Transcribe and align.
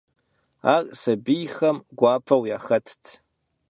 Ар 0.73 0.83
сабийхэм 0.99 1.77
гуапэу 1.97 2.43
яхэтт. 2.57 3.03